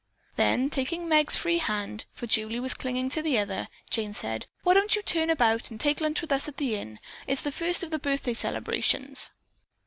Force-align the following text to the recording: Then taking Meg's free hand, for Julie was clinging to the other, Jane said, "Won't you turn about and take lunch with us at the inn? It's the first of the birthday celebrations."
Then 0.35 0.71
taking 0.71 1.07
Meg's 1.07 1.35
free 1.35 1.59
hand, 1.59 2.05
for 2.11 2.25
Julie 2.25 2.59
was 2.59 2.73
clinging 2.73 3.09
to 3.09 3.21
the 3.21 3.37
other, 3.37 3.67
Jane 3.91 4.15
said, 4.15 4.47
"Won't 4.65 4.95
you 4.95 5.03
turn 5.03 5.29
about 5.29 5.69
and 5.69 5.79
take 5.79 6.01
lunch 6.01 6.21
with 6.21 6.31
us 6.31 6.47
at 6.47 6.57
the 6.57 6.73
inn? 6.75 6.97
It's 7.27 7.41
the 7.43 7.51
first 7.51 7.83
of 7.83 7.91
the 7.91 7.99
birthday 7.99 8.33
celebrations." 8.33 9.29